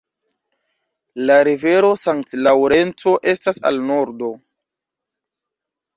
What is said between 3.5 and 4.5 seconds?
al nordo.